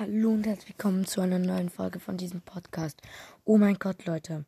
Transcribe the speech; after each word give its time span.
Hallo 0.00 0.30
und 0.30 0.46
herzlich 0.46 0.70
willkommen 0.70 1.04
zu 1.04 1.20
einer 1.20 1.38
neuen 1.38 1.68
Folge 1.68 2.00
von 2.00 2.16
diesem 2.16 2.40
Podcast. 2.40 3.02
Oh 3.44 3.58
mein 3.58 3.78
Gott, 3.78 4.06
Leute. 4.06 4.46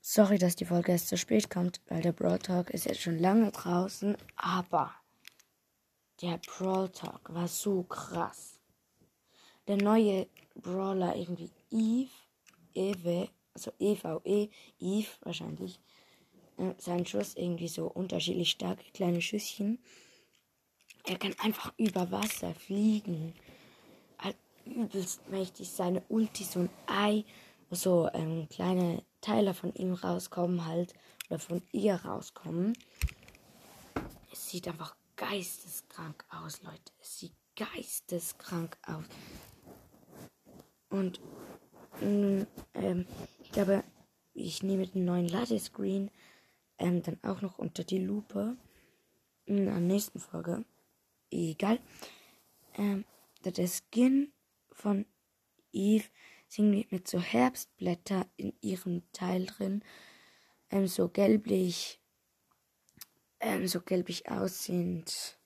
Sorry, 0.00 0.38
dass 0.38 0.56
die 0.56 0.64
Folge 0.64 0.90
erst 0.90 1.06
zu 1.06 1.16
spät 1.16 1.48
kommt, 1.50 1.80
weil 1.86 2.02
der 2.02 2.10
Brawl 2.10 2.40
Talk 2.40 2.70
ist 2.70 2.84
jetzt 2.84 3.00
schon 3.00 3.16
lange 3.16 3.52
draußen, 3.52 4.16
aber 4.34 4.92
der 6.20 6.40
Brawl 6.44 6.88
Talk 6.88 7.32
war 7.32 7.46
so 7.46 7.84
krass. 7.84 8.58
Der 9.68 9.76
neue 9.76 10.26
Brawler 10.56 11.14
irgendwie 11.14 11.52
Eve, 11.70 12.10
Eve, 12.74 13.28
also 13.54 13.70
EVE, 13.78 14.50
Eve 14.80 15.10
wahrscheinlich. 15.20 15.78
Äh, 16.58 16.74
sein 16.78 17.06
Schuss 17.06 17.36
irgendwie 17.36 17.68
so 17.68 17.86
unterschiedlich 17.86 18.50
starke 18.50 18.82
kleine 18.92 19.22
Schüsschen. 19.22 19.78
Er 21.04 21.18
kann 21.18 21.36
einfach 21.38 21.72
über 21.76 22.10
Wasser 22.10 22.52
fliegen 22.52 23.32
übelst 24.66 25.28
mächtig. 25.28 25.70
Seine 25.70 26.02
Ulti, 26.08 26.44
so 26.44 26.60
ein 26.60 26.70
Ei, 26.86 27.24
so 27.70 28.08
ähm, 28.12 28.48
kleine 28.48 29.02
Teile 29.20 29.54
von 29.54 29.74
ihm 29.74 29.94
rauskommen 29.94 30.66
halt. 30.66 30.94
Oder 31.28 31.38
von 31.38 31.62
ihr 31.72 31.96
rauskommen. 31.96 32.74
Es 34.32 34.48
sieht 34.48 34.68
einfach 34.68 34.94
geisteskrank 35.16 36.24
aus, 36.30 36.62
Leute. 36.62 36.92
Es 37.00 37.18
sieht 37.18 37.32
geisteskrank 37.56 38.76
aus. 38.86 39.04
Und 40.90 41.20
ähm, 42.00 43.06
ich 43.42 43.50
glaube, 43.50 43.82
ich 44.34 44.62
nehme 44.62 44.86
den 44.86 45.04
neuen 45.04 45.28
Ladescreen 45.28 46.10
ähm, 46.78 47.02
dann 47.02 47.18
auch 47.22 47.40
noch 47.40 47.58
unter 47.58 47.84
die 47.84 47.98
Lupe. 47.98 48.56
In 49.46 49.66
der 49.66 49.80
nächsten 49.80 50.18
Folge. 50.18 50.64
Egal. 51.30 51.78
Ähm, 52.74 53.04
der 53.44 53.68
Skin 53.68 54.32
von 54.76 55.06
Eve 55.72 56.04
sind 56.48 56.90
mit 56.92 57.08
so 57.08 57.18
Herbstblätter 57.18 58.26
in 58.36 58.52
ihrem 58.60 59.02
Teil 59.12 59.46
drin. 59.46 59.82
Ähm, 60.70 60.86
so 60.86 61.08
gelblich, 61.08 62.00
ähm, 63.40 63.66
so 63.66 63.80
gelblich 63.80 64.30
aussehend, 64.30 65.38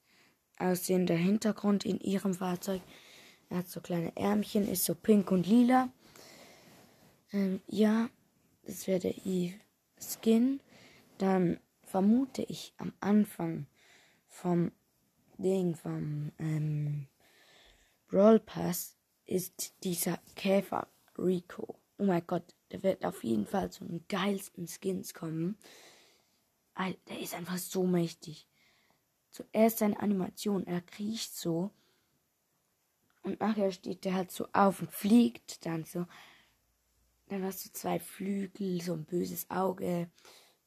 aussehender 0.59 1.15
Hintergrund 1.15 1.85
in 1.85 2.01
ihrem 2.01 2.35
Fahrzeug. 2.35 2.83
Er 3.49 3.59
hat 3.59 3.69
so 3.69 3.81
kleine 3.81 4.15
Ärmchen, 4.17 4.69
ist 4.69 4.85
so 4.85 4.95
pink 4.95 5.31
und 5.31 5.47
lila. 5.47 5.93
Ähm, 7.33 7.61
ja, 7.67 8.11
das 8.65 8.87
wäre 8.87 9.01
der 9.01 9.27
Eve 9.27 9.59
Skin. 9.99 10.61
Dann 11.19 11.61
vermute 11.85 12.43
ich 12.43 12.75
am 12.79 12.93
Anfang 13.01 13.67
vom 14.29 14.73
Ding, 15.39 15.75
vom 15.75 16.33
ähm, 16.39 17.07
Brawl 18.09 18.41
Pass, 18.41 19.00
ist 19.31 19.75
dieser 19.85 20.19
Käfer 20.35 20.89
Rico. 21.17 21.79
Oh 21.99 22.05
mein 22.05 22.27
Gott, 22.27 22.55
der 22.73 22.83
wird 22.83 23.05
auf 23.05 23.23
jeden 23.23 23.47
Fall 23.47 23.71
zu 23.71 23.85
den 23.85 24.05
geilsten 24.09 24.67
Skins 24.67 25.15
kommen. 25.15 25.57
Der 27.09 27.21
ist 27.21 27.35
einfach 27.35 27.59
so 27.59 27.87
mächtig. 27.87 28.49
Zuerst 29.31 29.79
seine 29.79 30.01
Animation, 30.01 30.67
er 30.67 30.81
kriecht 30.81 31.37
so. 31.37 31.71
Und 33.23 33.39
nachher 33.41 33.71
steht 33.71 34.05
der 34.05 34.15
halt 34.15 34.33
so 34.33 34.49
auf 34.53 34.81
und 34.81 34.91
fliegt 34.91 35.65
dann 35.65 35.85
so. 35.85 36.07
Dann 37.29 37.45
hast 37.45 37.65
du 37.65 37.73
zwei 37.73 38.01
Flügel, 38.01 38.81
so 38.81 38.95
ein 38.95 39.05
böses 39.05 39.49
Auge, 39.51 40.11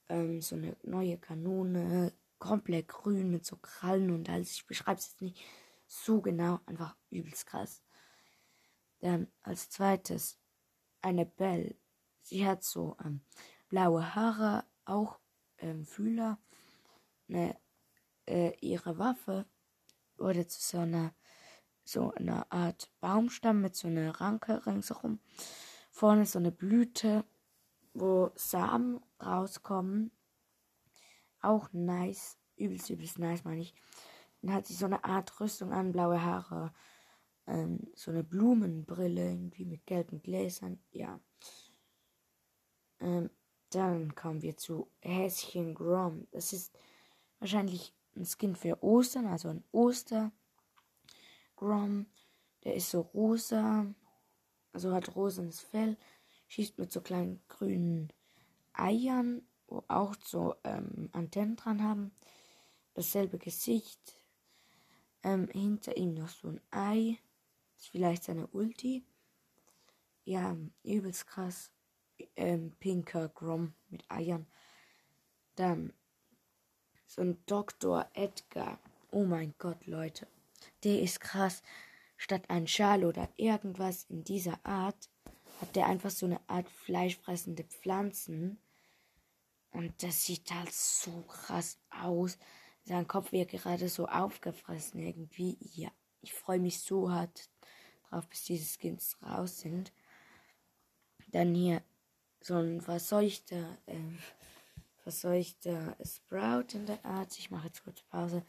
ähm, 0.08 0.42
so 0.42 0.56
eine 0.56 0.78
neue 0.84 1.18
Kanone, 1.18 2.14
komplett 2.40 2.88
grün 2.88 3.32
mit 3.32 3.46
so 3.46 3.58
Krallen 3.58 4.12
und 4.12 4.30
alles. 4.30 4.54
Ich 4.54 4.68
beschreibe 4.68 5.00
es 5.00 5.08
jetzt 5.08 5.22
nicht 5.22 5.44
so 5.88 6.22
genau, 6.22 6.62
einfach 6.66 6.96
übelst 7.10 7.48
krass. 7.48 7.82
Dann 9.04 9.28
als 9.42 9.70
zweites 9.70 10.40
eine 11.02 11.26
Belle. 11.26 11.76
Sie 12.22 12.48
hat 12.48 12.64
so 12.64 12.96
ähm, 13.04 13.20
blaue 13.68 14.16
Haare, 14.16 14.64
auch 14.86 15.20
ähm, 15.58 15.86
Fühler. 15.86 16.40
Ne, 17.28 17.58
äh, 18.26 18.54
ihre 18.62 18.98
Waffe 18.98 19.46
wurde 20.16 20.48
zu 20.48 20.62
so 20.62 20.78
einer 20.80 21.14
so 21.84 22.14
einer 22.14 22.50
Art 22.50 22.90
Baumstamm 23.02 23.60
mit 23.60 23.76
so 23.76 23.90
einer 23.90 24.22
Ranke 24.22 24.66
ringsherum. 24.66 25.20
Vorne 25.92 26.26
so 26.26 26.40
eine 26.40 26.54
Blüte, 26.54 27.26
wo 27.94 28.32
Samen 28.36 29.02
rauskommen. 29.22 30.12
Auch 31.42 31.68
nice. 31.74 32.38
Übelst, 32.56 32.90
übelst 32.90 33.20
nice, 33.20 33.44
meine 33.44 33.60
ich. 33.60 33.76
Dann 34.42 34.54
hat 34.54 34.66
sie 34.66 34.76
so 34.76 34.86
eine 34.86 35.04
Art 35.04 35.42
Rüstung 35.42 35.74
an, 35.74 35.92
blaue 35.92 36.24
Haare 36.24 36.74
ähm, 37.48 37.80
so 37.96 38.12
eine 38.12 38.24
Blumenbrille 38.24 39.30
irgendwie 39.30 39.66
mit 39.66 39.86
gelben 39.86 40.22
Gläsern. 40.22 40.80
Ja. 40.92 41.20
Ähm, 43.00 43.30
dann 43.70 44.16
kommen 44.16 44.42
wir 44.42 44.56
zu 44.58 44.90
Häschen 45.02 45.74
Grom. 45.74 46.28
Das 46.32 46.54
ist 46.54 46.72
wahrscheinlich 47.40 47.94
ein 48.16 48.26
Skin 48.26 48.56
für 48.56 48.82
Ostern, 48.84 49.26
also 49.26 49.50
ein 49.50 49.64
Oster 49.72 50.32
Grom. 51.56 52.06
Der 52.64 52.76
ist 52.76 52.92
so 52.92 53.02
rosa, 53.02 53.94
also 54.72 54.94
hat 54.94 55.16
rosanes 55.16 55.60
Fell, 55.60 55.98
schießt 56.48 56.78
mit 56.78 56.92
so 56.92 57.02
kleinen 57.02 57.42
grünen 57.50 58.14
Eiern, 58.74 59.42
wo 59.68 59.84
auch 59.88 60.16
so 60.24 60.56
ähm, 60.64 61.10
Antennen 61.12 61.56
dran 61.56 61.84
haben. 61.84 62.12
Dasselbe 62.94 63.38
Gesicht. 63.38 64.20
Ähm, 65.24 65.48
hinter 65.48 65.98
ihm 65.98 66.14
noch 66.14 66.30
so 66.30 66.50
ein 66.50 66.62
Ei 66.70 67.18
ist 67.84 67.90
vielleicht 67.92 68.24
seine 68.24 68.48
Ulti. 68.48 69.04
Ja, 70.24 70.56
übelst 70.84 71.28
krass. 71.28 71.70
Ähm, 72.38 72.72
pinker 72.80 73.28
Grom 73.28 73.74
mit 73.90 74.10
Eiern. 74.10 74.48
Dann 75.56 75.92
so 77.06 77.22
ein 77.22 77.44
Dr. 77.46 78.10
Edgar. 78.14 78.80
Oh 79.12 79.26
mein 79.26 79.54
Gott, 79.58 79.86
Leute. 79.86 80.28
Der 80.86 81.02
ist 81.02 81.20
krass. 81.20 81.62
Statt 82.16 82.50
ein 82.50 82.68
Schal 82.68 83.04
oder 83.04 83.28
irgendwas 83.36 84.06
in 84.06 84.24
dieser 84.24 84.66
Art 84.66 85.10
hat 85.60 85.76
der 85.76 85.88
einfach 85.88 86.10
so 86.10 86.26
eine 86.26 86.40
Art 86.48 86.70
fleischfressende 86.70 87.66
Pflanzen. 87.66 88.60
Und 89.72 90.02
das 90.02 90.24
sieht 90.24 90.50
halt 90.54 90.72
so 90.72 91.24
krass 91.24 91.80
aus. 91.90 92.38
Sein 92.86 93.08
Kopf 93.08 93.34
wird 93.34 93.52
gerade 93.52 93.90
so 93.90 94.08
aufgefressen 94.08 95.02
irgendwie. 95.02 95.58
Ja, 95.60 95.92
ich 96.22 96.34
freue 96.34 96.60
mich 96.60 96.80
so 96.80 97.12
hart 97.12 97.50
drauf, 98.14 98.28
bis 98.28 98.44
diese 98.44 98.66
Skins 98.66 99.18
raus 99.22 99.60
sind. 99.60 99.92
Dann 101.28 101.54
hier 101.56 101.82
so 102.42 102.56
ein 102.56 102.82
verseuchter, 102.82 103.78
äh, 103.88 103.98
verseuchter 104.98 105.98
Sprout 106.04 106.74
in 106.74 106.86
der 106.86 107.04
Art. 107.06 107.38
Ich 107.38 107.52
mache 107.52 107.68
jetzt 107.68 107.84
kurz 107.84 108.02
Pause. 108.04 108.44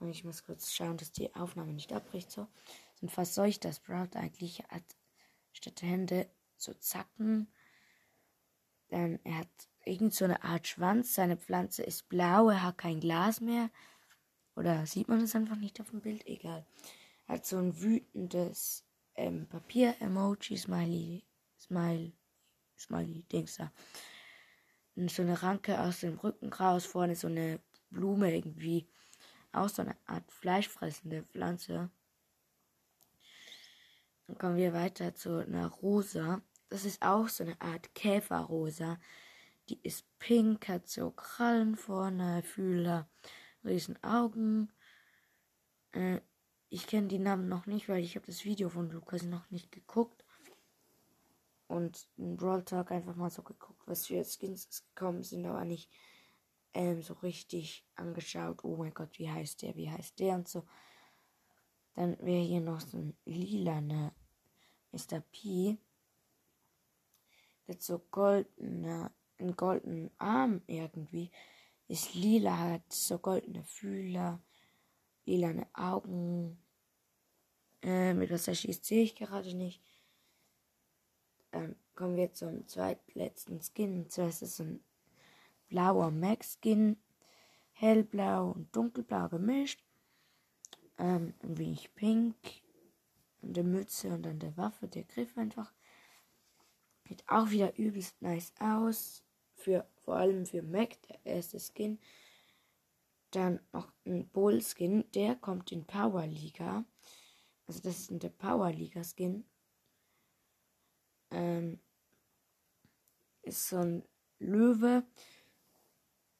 Und 0.00 0.10
ich 0.10 0.24
muss 0.24 0.44
kurz 0.44 0.72
schauen, 0.72 0.96
dass 0.96 1.12
die 1.12 1.34
Aufnahme 1.34 1.72
nicht 1.72 1.92
abbricht. 1.92 2.30
So, 2.30 2.48
so 2.94 3.06
ein 3.06 3.08
verseuchter 3.08 3.72
Sprout 3.72 4.16
eigentlich 4.16 4.62
hat 4.68 4.82
statt 5.52 5.82
Hände 5.82 6.28
so 6.56 6.74
Zacken. 6.74 7.46
Dann 8.88 9.20
er 9.24 9.38
hat 9.38 9.48
irgend 9.84 10.12
so 10.12 10.24
eine 10.24 10.42
Art 10.42 10.66
Schwanz. 10.66 11.14
Seine 11.14 11.36
Pflanze 11.36 11.84
ist 11.84 12.08
blau. 12.08 12.48
Er 12.48 12.62
hat 12.62 12.78
kein 12.78 13.00
Glas 13.00 13.40
mehr. 13.40 13.70
Oder 14.56 14.86
sieht 14.86 15.08
man 15.08 15.20
es 15.20 15.36
einfach 15.36 15.56
nicht 15.56 15.80
auf 15.80 15.90
dem 15.90 16.00
Bild? 16.00 16.26
Egal 16.26 16.66
hat 17.26 17.46
so 17.46 17.58
ein 17.58 17.80
wütendes 17.80 18.84
ähm, 19.14 19.46
Papier-Emoji, 19.48 20.56
Smiley, 20.56 21.24
Smile, 21.58 22.12
Smiley-Dings 22.78 23.56
da. 23.56 23.72
Und 24.94 25.10
so 25.10 25.22
eine 25.22 25.42
Ranke 25.42 25.80
aus 25.80 26.00
dem 26.00 26.18
Rücken 26.18 26.52
raus, 26.52 26.84
vorne 26.84 27.16
so 27.16 27.28
eine 27.28 27.60
Blume 27.90 28.34
irgendwie. 28.34 28.88
Auch 29.52 29.68
so 29.68 29.82
eine 29.82 29.96
Art 30.06 30.30
fleischfressende 30.30 31.22
Pflanze. 31.24 31.90
Dann 34.26 34.38
kommen 34.38 34.56
wir 34.56 34.72
weiter 34.72 35.14
zu 35.14 35.44
einer 35.46 35.68
Rosa. 35.68 36.42
Das 36.68 36.84
ist 36.84 37.02
auch 37.02 37.28
so 37.28 37.44
eine 37.44 37.60
Art 37.60 37.94
Käferrosa. 37.94 38.98
Die 39.68 39.78
ist 39.82 40.06
pink, 40.18 40.68
hat 40.68 40.88
so 40.88 41.10
Krallen 41.10 41.76
vorne, 41.76 42.42
Fühler, 42.42 43.08
riesen 43.64 44.02
Augen. 44.02 44.72
Äh, 45.92 46.20
ich 46.72 46.86
kenne 46.86 47.06
die 47.06 47.18
Namen 47.18 47.48
noch 47.48 47.66
nicht, 47.66 47.90
weil 47.90 48.02
ich 48.02 48.16
habe 48.16 48.24
das 48.24 48.46
Video 48.46 48.70
von 48.70 48.90
Lukas 48.90 49.24
noch 49.24 49.50
nicht 49.50 49.70
geguckt. 49.72 50.24
Und 51.68 52.08
in 52.16 52.38
Brawl 52.38 52.64
Talk 52.64 52.90
einfach 52.90 53.14
mal 53.14 53.28
so 53.28 53.42
geguckt, 53.42 53.82
was 53.84 54.06
für 54.06 54.24
Skins 54.24 54.82
gekommen 54.94 55.22
sind, 55.22 55.44
aber 55.44 55.66
nicht 55.66 55.90
ähm, 56.72 57.02
so 57.02 57.12
richtig 57.12 57.84
angeschaut. 57.94 58.64
Oh 58.64 58.76
mein 58.76 58.94
Gott, 58.94 59.18
wie 59.18 59.30
heißt 59.30 59.60
der, 59.60 59.76
wie 59.76 59.90
heißt 59.90 60.18
der 60.18 60.36
und 60.36 60.48
so. 60.48 60.64
Dann 61.94 62.18
wäre 62.20 62.42
hier 62.42 62.62
noch 62.62 62.80
so 62.80 62.96
ein 62.96 63.16
lilane 63.26 64.14
Mr. 64.92 65.20
P. 65.30 65.76
Hat 67.68 67.82
so 67.82 67.98
goldene, 67.98 69.12
einen 69.36 69.56
goldenen 69.56 70.10
Arm 70.16 70.62
irgendwie. 70.66 71.30
Ist 71.86 72.14
lila, 72.14 72.56
hat 72.56 72.90
so 72.90 73.18
goldene 73.18 73.62
Fühler, 73.62 74.40
lilane 75.24 75.66
Augen, 75.74 76.58
Äh, 77.82 78.14
mit 78.14 78.30
was 78.30 78.46
er 78.46 78.54
schießt, 78.54 78.84
sehe 78.84 79.02
ich 79.02 79.16
gerade 79.16 79.54
nicht. 79.56 79.82
Dann 81.50 81.74
kommen 81.96 82.16
wir 82.16 82.32
zum 82.32 82.66
zweitletzten 82.68 83.60
Skin. 83.60 84.08
Zuerst 84.08 84.42
ist 84.42 84.60
ein 84.60 84.84
blauer 85.68 86.10
Max-Skin. 86.12 86.96
Hellblau 87.72 88.52
und 88.52 88.74
dunkelblau 88.76 89.28
gemischt. 89.28 89.82
Ähm, 90.98 91.34
ein 91.42 91.58
wenig 91.58 91.92
pink. 91.94 92.36
Und 93.40 93.56
der 93.56 93.64
Mütze 93.64 94.10
und 94.10 94.22
dann 94.22 94.38
der 94.38 94.56
Waffe, 94.56 94.86
der 94.86 95.02
Griff 95.02 95.36
einfach. 95.36 95.72
Sieht 97.08 97.24
auch 97.28 97.50
wieder 97.50 97.76
übelst 97.76 98.22
nice 98.22 98.52
aus. 98.60 99.24
Für, 99.56 99.86
vor 100.04 100.14
allem 100.16 100.46
für 100.46 100.62
Mac, 100.62 101.02
der 101.08 101.18
erste 101.24 101.58
Skin. 101.58 101.98
Dann 103.32 103.60
noch 103.72 103.90
ein 104.06 104.28
Bull-Skin, 104.28 105.04
der 105.14 105.36
kommt 105.36 105.72
in 105.72 105.84
Power 105.84 106.26
Liga. 106.26 106.84
Also 107.66 107.80
das 107.80 108.10
ist 108.10 108.22
der 108.22 108.28
Power 108.28 108.70
Liga 108.70 109.02
Skin. 109.02 109.44
Ähm, 111.30 111.80
ist 113.42 113.68
so 113.68 113.78
ein 113.78 114.02
Löwe. 114.38 115.04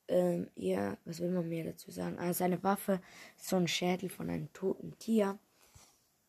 Ähm, 0.08 0.50
ja, 0.54 0.98
was 1.06 1.20
will 1.20 1.30
man 1.30 1.48
mehr 1.48 1.64
dazu 1.64 1.90
sagen? 1.90 2.18
Also 2.18 2.38
seine 2.38 2.62
Waffe 2.62 3.00
ist 3.38 3.48
so 3.48 3.56
ein 3.56 3.68
Schädel 3.68 4.10
von 4.10 4.28
einem 4.28 4.52
toten 4.52 4.98
Tier. 4.98 5.38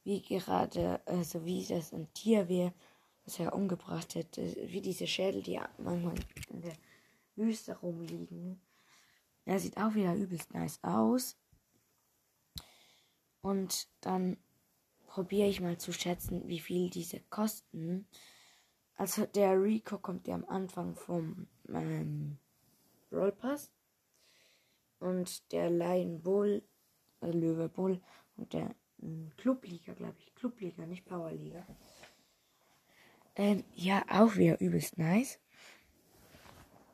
Wie 0.06 0.22
gerade, 0.22 1.06
also 1.06 1.44
wie 1.46 1.66
das 1.66 1.94
ein 1.94 2.12
Tier 2.14 2.48
wäre, 2.48 2.74
was 3.26 3.40
er 3.40 3.54
umgebracht 3.54 4.16
hätte. 4.16 4.42
Wie 4.70 4.82
diese 4.82 5.08
Schädel, 5.08 5.42
die 5.42 5.60
manchmal 5.78 6.16
in 6.50 6.62
der 6.62 6.76
Wüste 7.36 7.78
rumliegen. 7.78 8.62
Er 9.54 9.60
sieht 9.60 9.78
auch 9.78 9.94
wieder 9.94 10.16
übelst 10.16 10.52
nice 10.52 10.80
aus. 10.82 11.38
Und 13.42 13.88
dann 14.02 14.38
probiere 15.06 15.48
ich 15.48 15.62
mal 15.62 15.78
zu 15.78 15.94
schätzen, 15.94 16.48
wie 16.48 16.60
viel 16.60 16.90
diese 16.90 17.20
kosten. 17.30 18.08
Also 18.96 19.28
der 19.28 19.62
Rico 19.62 20.00
kommt 20.00 20.28
ja 20.28 20.34
am 20.34 20.46
Anfang 20.46 20.96
vom 20.96 21.46
ähm, 21.70 22.40
Pass. 23.12 23.70
Und 24.98 25.52
der 25.52 25.70
Lion 25.70 26.24
Bull, 26.24 26.64
äh, 27.22 27.30
Löwe 27.30 27.70
Bull 27.70 28.02
und 28.38 28.54
der 28.54 28.74
äh, 29.04 29.30
Clubliga, 29.38 29.94
glaube 29.94 30.16
ich. 30.18 30.34
Clubliga, 30.34 30.88
nicht 30.88 31.06
Powerliga. 31.06 31.64
Ähm, 33.36 33.64
ja, 33.76 34.04
auch 34.10 34.36
wieder 34.36 34.60
übelst 34.60 34.98
nice. 34.98 35.40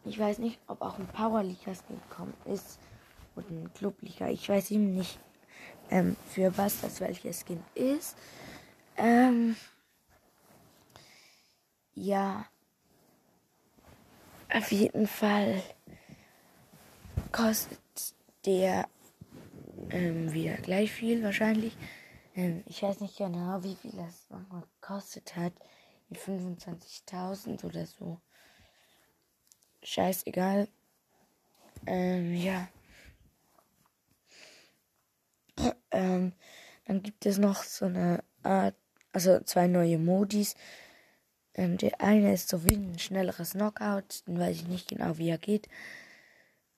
Ich 0.06 0.18
weiß 0.18 0.40
nicht, 0.40 0.60
ob 0.68 0.82
auch 0.82 0.98
ein 0.98 1.08
Powerliga-Skin 1.08 2.00
gekommen 2.10 2.34
ist. 2.46 2.80
Oder 3.36 3.50
ein 3.50 3.74
Clubliga. 3.74 4.30
Ich 4.30 4.48
weiß 4.48 4.72
eben 4.72 4.94
nicht, 4.94 5.20
ähm, 5.90 6.16
für 6.28 6.58
was 6.58 6.82
das 6.82 7.00
welcher 7.02 7.34
Skin 7.34 7.64
ist. 7.76 8.18
Ähm, 8.98 9.56
ja. 11.94 12.46
Auf 14.52 14.72
jeden 14.72 15.08
Fall 15.08 15.62
kostet 17.32 17.80
der 18.46 18.88
ähm, 19.92 20.34
wieder 20.34 20.58
gleich 20.58 20.92
viel 20.92 21.24
wahrscheinlich. 21.24 21.78
Ähm, 22.36 22.64
ich 22.66 22.82
weiß 22.82 23.02
nicht 23.02 23.18
genau, 23.18 23.64
wie 23.64 23.76
viel 23.76 23.92
das 23.92 24.28
manchmal 24.30 24.64
gekostet 24.82 25.36
hat. 25.36 25.54
25.000 26.12 27.64
oder 27.64 27.86
so. 27.86 28.20
Scheißegal. 29.84 30.68
Ähm, 31.86 32.36
ja. 32.36 32.68
Ähm, 35.92 36.34
dann 36.86 37.04
gibt 37.04 37.26
es 37.26 37.38
noch 37.38 37.64
so 37.64 37.86
eine 37.86 38.24
Art, 38.44 38.76
also 39.12 39.40
zwei 39.42 39.68
neue 39.68 39.98
Modis. 39.98 40.56
Ähm, 41.54 41.78
der 41.78 42.00
eine 42.02 42.34
ist 42.34 42.50
so 42.50 42.64
wie 42.64 42.76
ein 42.76 43.00
schnelleres 43.00 43.52
Knockout, 43.52 44.26
den 44.28 44.40
weiß 44.40 44.56
ich 44.56 44.68
nicht 44.68 44.88
genau, 44.90 45.18
wie 45.18 45.30
er 45.30 45.38
geht. 45.38 45.68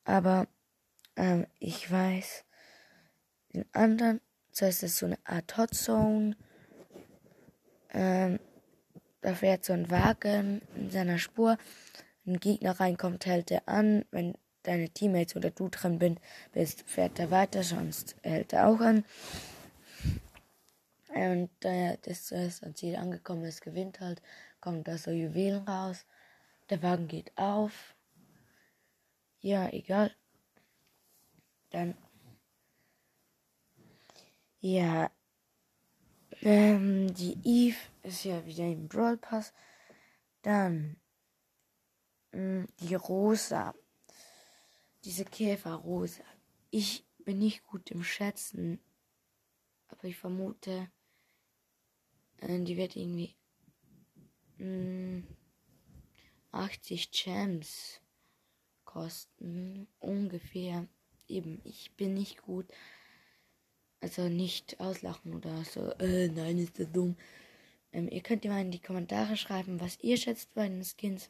Aber 0.05 0.47
ähm, 1.15 1.45
ich 1.59 1.91
weiß 1.91 2.45
den 3.53 3.65
anderen. 3.73 4.21
Zuerst 4.51 4.83
ist 4.83 4.97
so 4.97 5.05
eine 5.05 5.17
Art 5.23 5.57
Hot 5.57 5.73
Zone. 5.73 6.35
Ähm, 7.93 8.39
da 9.21 9.35
fährt 9.35 9.63
so 9.63 9.73
ein 9.73 9.89
Wagen 9.89 10.61
in 10.75 10.89
seiner 10.89 11.19
Spur. 11.19 11.57
Ein 12.25 12.39
Gegner 12.39 12.79
reinkommt, 12.79 13.25
hält 13.25 13.51
er 13.51 13.67
an. 13.67 14.05
Wenn 14.11 14.35
deine 14.63 14.89
Teammates 14.89 15.35
oder 15.35 15.49
du 15.49 15.69
drin 15.69 15.99
bin, 15.99 16.19
bist, 16.53 16.83
fährt 16.87 17.19
er 17.19 17.31
weiter, 17.31 17.63
sonst 17.63 18.15
hält 18.21 18.53
er 18.53 18.67
auch 18.67 18.79
an. 18.79 19.03
Und 21.13 21.49
äh, 21.65 21.97
das 22.03 22.27
zuerst 22.27 22.63
am 22.63 22.75
Ziel 22.75 22.95
angekommen 22.95 23.43
ist, 23.43 23.61
gewinnt 23.61 23.99
halt, 23.99 24.21
kommt 24.61 24.87
da 24.87 24.97
so 24.97 25.11
Juwelen 25.11 25.67
raus. 25.67 26.05
Der 26.69 26.81
Wagen 26.83 27.07
geht 27.07 27.37
auf. 27.37 27.95
Ja, 29.41 29.67
egal. 29.73 30.15
Dann. 31.71 31.95
Ja. 34.61 35.11
Ähm, 36.41 37.13
die 37.13 37.37
Eve 37.43 37.77
ist 38.03 38.23
ja 38.23 38.45
wieder 38.45 38.65
im 38.65 38.87
Brawl 38.87 39.17
Pass. 39.17 39.51
Dann. 40.43 41.00
Mm, 42.31 42.65
die 42.79 42.95
Rosa. 42.95 43.73
Diese 45.03 45.25
Käferrose. 45.25 46.23
Ich 46.69 47.05
bin 47.19 47.39
nicht 47.39 47.63
gut 47.65 47.91
im 47.91 48.03
Schätzen. 48.03 48.79
Aber 49.87 50.05
ich 50.05 50.17
vermute, 50.17 50.89
äh, 52.37 52.59
die 52.59 52.77
wird 52.77 52.95
irgendwie 52.95 53.35
mh, 54.57 54.65
mm, 54.65 55.27
80 56.51 57.11
Gems 57.11 58.01
kosten. 58.85 59.87
Ungefähr. 59.99 60.87
Eben, 61.27 61.61
ich 61.63 61.95
bin 61.95 62.13
nicht 62.13 62.41
gut. 62.41 62.67
Also 64.01 64.29
nicht 64.29 64.79
auslachen 64.79 65.35
oder 65.35 65.63
so. 65.63 65.91
Äh, 65.99 66.27
nein, 66.29 66.57
ist 66.57 66.79
das 66.79 66.91
dumm. 66.91 67.15
Ähm, 67.93 68.07
ihr 68.09 68.21
könnt 68.21 68.43
ja 68.45 68.51
mal 68.51 68.61
in 68.61 68.71
die 68.71 68.79
Kommentare 68.79 69.37
schreiben, 69.37 69.79
was 69.79 69.99
ihr 70.01 70.17
schätzt 70.17 70.53
bei 70.53 70.67
den 70.67 70.83
Skins. 70.83 71.29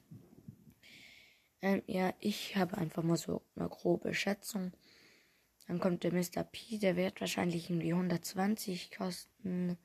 Ähm, 1.61 1.83
ja, 1.85 2.13
ich 2.19 2.55
habe 2.55 2.77
einfach 2.77 3.03
mal 3.03 3.17
so 3.17 3.41
eine 3.55 3.69
grobe 3.69 4.13
Schätzung. 4.13 4.71
Dann 5.67 5.79
kommt 5.79 6.03
der 6.03 6.11
Mr. 6.11 6.43
P, 6.43 6.79
der 6.79 6.95
wird 6.95 7.21
wahrscheinlich 7.21 7.69
irgendwie 7.69 7.93
120 7.93 8.91
kosten. 8.91 9.77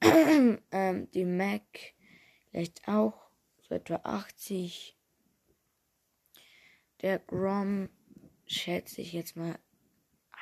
ähm, 0.02 1.10
die 1.12 1.24
Mac 1.24 1.62
vielleicht 2.50 2.86
auch 2.88 3.30
so 3.68 3.74
etwa 3.74 4.00
80. 4.02 4.96
Der 7.00 7.20
Grom 7.20 7.88
schätze 8.46 9.00
ich 9.00 9.12
jetzt 9.12 9.36
mal 9.36 9.56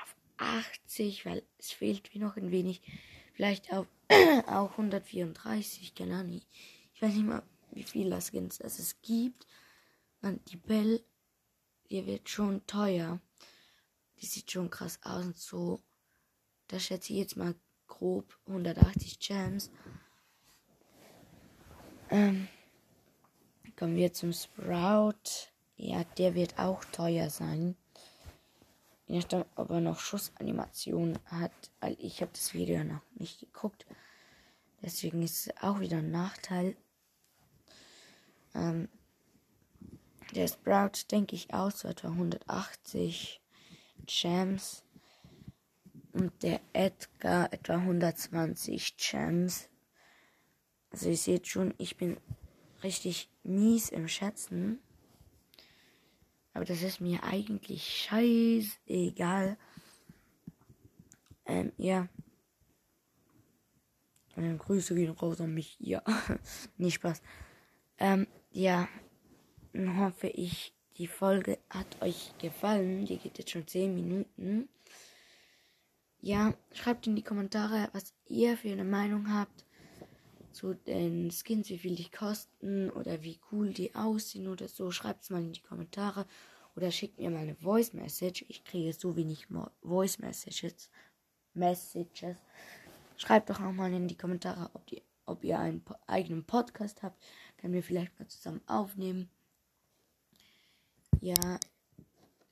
auf 0.03 0.17
80, 0.39 1.27
weil 1.27 1.43
es 1.59 1.73
fehlt 1.73 2.15
mir 2.15 2.21
noch 2.23 2.37
ein 2.37 2.51
wenig. 2.51 2.81
Vielleicht 3.35 3.73
auf 3.73 3.87
auch 4.47 4.73
134, 4.73 5.95
keine 5.95 6.17
Ahnung. 6.17 6.41
Ich 6.95 7.03
weiß 7.03 7.13
nicht 7.13 7.27
mal, 7.27 7.43
wie 7.73 7.83
viele 7.83 8.19
Skins 8.23 8.59
es 8.61 9.03
gibt. 9.03 9.47
Und 10.27 10.51
die 10.51 10.57
Bell, 10.57 11.05
die 11.89 12.05
wird 12.05 12.29
schon 12.29 12.67
teuer. 12.67 13.21
Die 14.21 14.27
sieht 14.27 14.51
schon 14.51 14.71
krass 14.71 14.99
aus 15.05 15.25
und 15.25 15.37
so. 15.37 15.81
Da 16.67 16.81
schätze 16.81 17.13
ich 17.13 17.21
jetzt 17.21 17.37
mal 17.37 17.55
grob 17.87 18.37
180 18.49 19.21
Gems. 19.21 19.71
Ähm, 22.11 22.49
kommen 23.77 23.95
wir 23.95 24.13
zum 24.13 24.33
Sprout. 24.33 25.53
Ja, 25.77 26.03
der 26.19 26.35
wird 26.35 26.59
auch 26.59 26.85
teuer 26.87 27.31
sein. 27.31 27.77
Je 29.07 29.19
nachdem, 29.19 29.45
ob 29.55 29.71
er 29.71 29.81
noch 29.81 30.01
Schussanimation 30.01 31.21
hat, 31.27 31.53
weil 31.79 31.97
ich 32.01 32.21
habe 32.21 32.33
das 32.33 32.53
Video 32.53 32.83
noch 32.83 33.03
nicht 33.15 33.39
geguckt. 33.39 33.87
Deswegen 34.83 35.23
ist 35.23 35.47
es 35.47 35.63
auch 35.63 35.79
wieder 35.79 35.99
ein 35.99 36.11
Nachteil. 36.11 36.77
Ähm, 38.55 38.89
der 40.37 40.49
Sprout 40.49 41.11
denke 41.11 41.35
ich 41.35 41.53
auch 41.55 41.71
so 41.71 41.89
etwa 41.89 42.09
180 42.09 43.41
Gems. 44.07 44.85
Und 46.13 46.43
der 46.43 46.61
Edgar 46.73 47.53
etwa 47.53 47.75
120 47.75 48.97
Gems. 48.97 49.69
Also 50.91 51.09
ihr 51.11 51.17
seht 51.17 51.47
schon, 51.47 51.75
ich 51.79 51.97
bin 51.97 52.19
richtig 52.83 53.31
mies 53.43 53.91
im 53.91 54.09
Schätzen. 54.09 54.79
Aber 56.55 56.65
das 56.65 56.83
ist 56.83 57.01
mir 57.01 57.23
eigentlich 57.23 58.09
scheißegal. 58.09 59.59
Ähm, 61.45 61.73
ja. 61.77 62.09
Ähm, 64.37 64.59
Grüße 64.59 64.95
gehen 64.95 65.11
raus 65.11 65.41
an 65.41 65.53
mich. 65.55 65.77
Ja. 65.81 66.03
Nicht 66.77 66.95
Spaß. 66.95 67.23
Ähm, 67.99 68.27
ja. 68.53 68.89
Hoffe 69.77 70.29
ich, 70.29 70.73
die 70.97 71.07
Folge 71.07 71.59
hat 71.69 72.01
euch 72.01 72.33
gefallen. 72.39 73.05
Die 73.05 73.19
geht 73.19 73.37
jetzt 73.37 73.51
schon 73.51 73.67
10 73.67 73.95
Minuten. 73.95 74.69
Ja, 76.21 76.55
schreibt 76.73 77.07
in 77.07 77.15
die 77.15 77.23
Kommentare, 77.23 77.91
was 77.93 78.15
ihr 78.27 78.57
für 78.57 78.73
eine 78.73 78.85
Meinung 78.85 79.33
habt 79.33 79.65
zu 80.53 80.73
den 80.73 81.31
Skins, 81.31 81.69
wie 81.69 81.79
viel 81.79 81.95
die 81.95 82.11
kosten 82.11 82.89
oder 82.91 83.23
wie 83.23 83.39
cool 83.53 83.75
die 83.75 83.95
aussehen 83.95 84.49
oder 84.49 84.69
so. 84.69 84.91
Schreibt 84.91 85.25
es 85.25 85.31
mal 85.31 85.43
in 85.43 85.53
die 85.53 85.61
Kommentare 85.61 86.27
oder 86.75 86.91
schickt 86.91 87.19
mir 87.19 87.29
mal 87.29 87.41
eine 87.41 87.57
Voice 87.57 87.93
Message. 87.93 88.47
Ich 88.49 88.65
kriege 88.65 88.95
so 88.95 89.15
wenig 89.15 89.47
Voice 89.83 90.19
Messages. 90.19 90.89
Messages. 91.53 92.39
Schreibt 93.19 93.51
doch 93.51 93.61
auch 93.61 93.73
mal 93.73 93.93
in 93.93 94.09
die 94.09 94.17
Kommentare, 94.17 94.71
ob, 94.73 94.87
die, 94.87 95.03
ob 95.27 95.45
ihr 95.45 95.59
einen 95.59 95.85
eigenen 96.07 96.45
Podcast 96.45 97.03
habt. 97.03 97.23
Können 97.59 97.75
wir 97.75 97.83
vielleicht 97.83 98.19
mal 98.19 98.29
zusammen 98.29 98.63
aufnehmen. 98.67 99.29
Ja, 101.27 101.59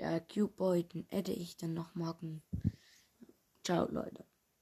der 0.01 0.21
Cube 0.23 0.53
Boy, 0.57 0.83
den 0.83 1.07
adde 1.13 1.31
ich 1.31 1.57
dann 1.57 1.75
noch 1.75 1.95
morgen. 1.95 2.43
Ciao, 3.63 3.87
Leute. 3.89 4.25